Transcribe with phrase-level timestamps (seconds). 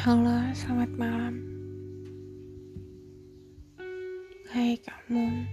[0.00, 1.44] Halo, selamat malam.
[4.48, 5.44] Hai kamu,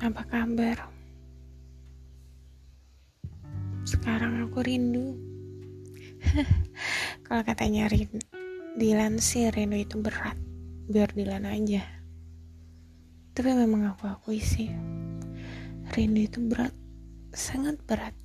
[0.00, 0.88] apa kabar?
[3.84, 5.20] Sekarang aku rindu.
[7.28, 8.24] Kalau katanya rindu,
[8.72, 10.40] dilansir rindu itu berat.
[10.88, 11.84] Biar Dilan aja.
[13.36, 14.72] Tapi memang aku akui sih,
[15.92, 16.72] rindu itu berat,
[17.36, 18.16] sangat berat.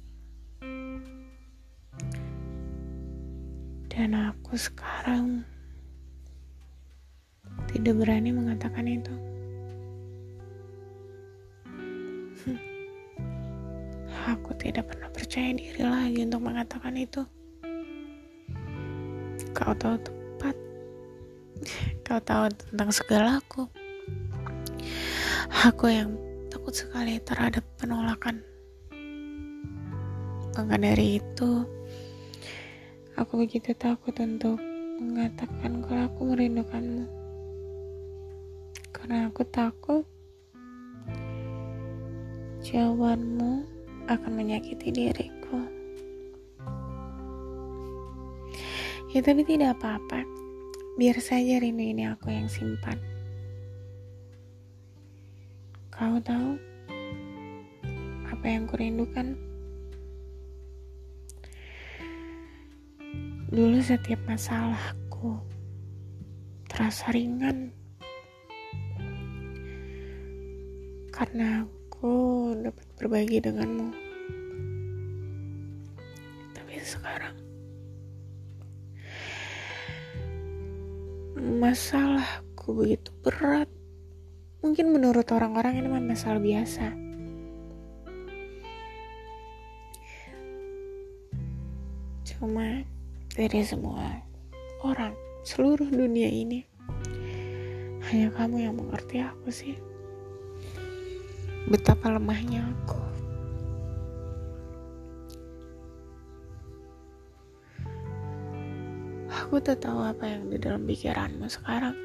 [3.95, 5.48] Dan aku sekarang
[7.72, 9.13] tidak berani mengatakan itu.
[12.44, 12.59] Hmm.
[14.35, 17.23] Aku tidak pernah percaya diri lagi untuk mengatakan itu.
[19.55, 20.55] Kau tahu tepat.
[22.04, 23.63] Kau tahu tentang segalaku.
[25.63, 26.12] Aku yang
[26.52, 28.43] takut sekali terhadap penolakan.
[30.51, 31.63] Maka dari itu,
[33.16, 34.60] Aku begitu takut untuk
[34.99, 37.08] mengatakan kalau aku merindukanmu.
[38.91, 40.04] Karena aku takut
[42.60, 43.63] jawabanmu
[44.12, 45.63] akan menyakiti diriku.
[49.16, 50.27] Ya tapi tidak apa-apa.
[51.00, 53.00] Biar saja rindu ini aku yang simpan.
[55.88, 56.60] Kau tahu
[58.27, 59.54] apa yang kurindukan?
[63.46, 65.38] Dulu setiap masalahku
[66.66, 67.69] terasa ringan
[71.13, 73.94] karena aku dapat berbagi denganmu.
[76.57, 77.38] Tapi sekarang
[81.38, 83.69] masalahku begitu berat.
[84.66, 86.90] Mungkin menurut orang-orang ini masalah biasa.
[92.25, 92.94] Cuma
[93.35, 94.23] dari semua
[94.79, 95.12] orang
[95.44, 96.63] seluruh dunia ini.
[98.07, 99.75] Hanya kamu yang mengerti aku sih.
[101.68, 103.01] Betapa lemahnya aku.
[109.35, 111.97] Aku tak tahu apa yang di dalam pikiranmu sekarang.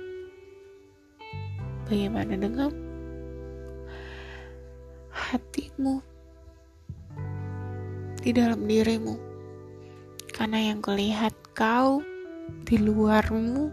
[1.87, 2.75] Bagaimana dengan
[5.15, 6.03] hatimu
[8.19, 9.30] di dalam dirimu
[10.41, 12.01] karena yang kulihat kau
[12.65, 13.69] di luarmu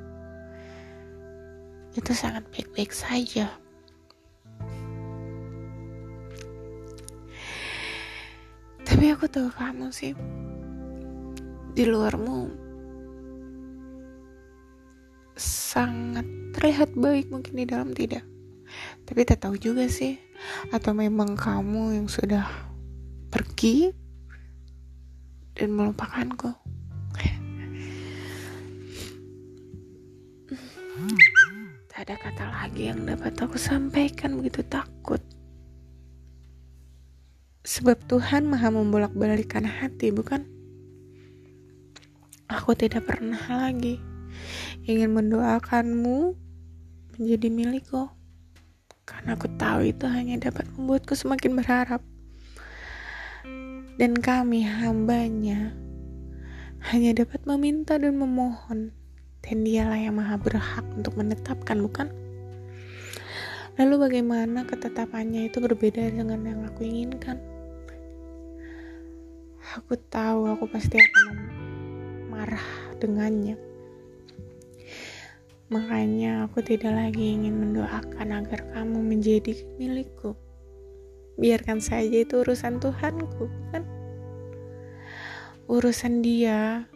[1.96, 3.48] itu sangat baik-baik saja.
[8.84, 10.12] Tapi aku tahu kamu sih
[11.72, 12.52] di luarmu
[15.40, 18.28] sangat terlihat baik mungkin di dalam tidak.
[19.08, 20.20] Tapi tak tahu juga sih
[20.76, 22.44] atau memang kamu yang sudah
[23.32, 24.07] pergi
[25.58, 26.54] dan melupakanku.
[31.90, 35.18] Tak ada kata lagi yang dapat aku sampaikan begitu takut.
[37.66, 40.46] Sebab Tuhan maha membolak-balikan hati, bukan?
[42.48, 44.00] Aku tidak pernah lagi
[44.88, 46.38] ingin mendoakanmu
[47.18, 48.08] menjadi milikku.
[49.04, 52.00] Karena aku tahu itu hanya dapat membuatku semakin berharap
[53.98, 55.74] dan kami hambanya
[56.94, 58.94] hanya dapat meminta dan memohon.
[59.42, 62.08] Dan dialah yang maha berhak untuk menetapkan bukan?
[63.82, 67.42] Lalu bagaimana ketetapannya itu berbeda dengan yang aku inginkan?
[69.82, 71.26] Aku tahu aku pasti akan
[72.30, 72.68] marah
[73.02, 73.58] dengannya.
[75.74, 80.38] Makanya aku tidak lagi ingin mendoakan agar kamu menjadi milikku
[81.38, 83.86] biarkan saja itu urusan Tuhanku kan?
[85.70, 86.90] Urusan dia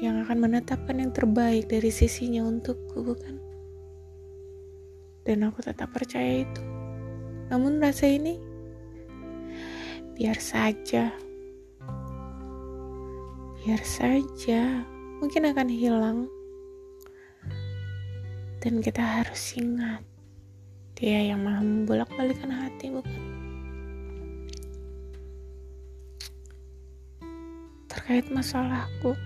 [0.00, 3.36] yang akan menetapkan yang terbaik dari sisinya untukku bukan?
[5.28, 6.62] Dan aku tetap percaya itu.
[7.52, 8.40] Namun rasa ini
[10.16, 11.12] biar saja.
[13.60, 14.86] Biar saja
[15.20, 16.18] mungkin akan hilang.
[18.64, 20.00] Dan kita harus ingat
[20.96, 23.45] dia yang maha membolak-balikan hati bukan
[27.96, 29.16] terkait masalahku.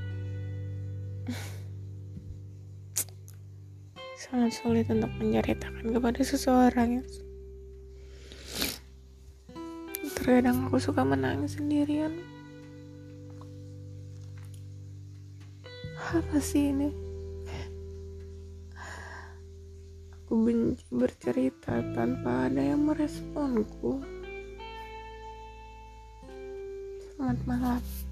[4.15, 7.05] Sangat sulit untuk menceritakan kepada seseorang ya.
[10.15, 12.15] Terkadang aku suka menangis sendirian.
[16.15, 16.95] Apa sih ini?
[20.15, 23.99] Aku benci bercerita tanpa ada yang meresponku.
[27.19, 28.10] Selamat malam.